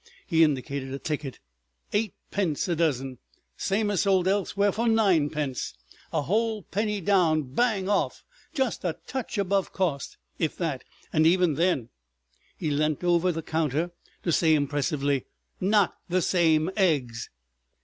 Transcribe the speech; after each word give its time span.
He 0.25 0.43
indicated 0.43 0.91
a 0.95 0.97
ticket. 0.97 1.39
"'Eightpence 1.93 2.67
a 2.67 2.75
dozen—same 2.75 3.91
as 3.91 4.01
sold 4.01 4.27
elsewhere 4.27 4.71
for 4.71 4.87
ninepence.' 4.87 5.75
A 6.11 6.23
whole 6.23 6.63
penny 6.63 7.01
down, 7.01 7.43
bang 7.43 7.87
off! 7.87 8.23
Just 8.51 8.83
a 8.83 8.97
touch 9.05 9.37
above 9.37 9.71
cost—if 9.73 10.57
that—and 10.57 11.27
even 11.27 11.53
then———" 11.53 11.89
He 12.57 12.71
leant 12.71 13.03
over 13.03 13.31
the 13.31 13.43
counter 13.43 13.91
to 14.23 14.31
say 14.31 14.55
impressively, 14.55 15.27
"_Not 15.61 15.93
the 16.09 16.23
same 16.23 16.71
eggs! 16.75 17.29